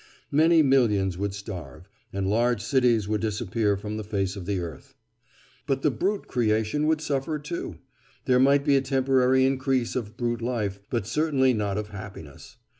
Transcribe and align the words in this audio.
Many 0.31 0.63
millions 0.63 1.15
would 1.19 1.31
starve, 1.31 1.87
and 2.11 2.27
large 2.27 2.63
cities 2.63 3.07
would 3.07 3.21
disappear 3.21 3.77
from 3.77 3.97
the 3.97 4.03
face 4.03 4.35
of 4.35 4.47
the 4.47 4.57
earth. 4.57 4.95
But 5.67 5.83
the 5.83 5.91
brute 5.91 6.27
creation 6.27 6.87
would 6.87 7.01
suffer 7.01 7.37
too. 7.37 7.77
There 8.25 8.39
might 8.39 8.65
be 8.65 8.75
a 8.75 8.81
temporary 8.81 9.45
increase 9.45 9.95
of 9.95 10.17
brute 10.17 10.41
life, 10.41 10.79
but 10.89 11.05
certainly 11.05 11.53
not 11.53 11.77
of 11.77 11.89
happiness. 11.89 12.57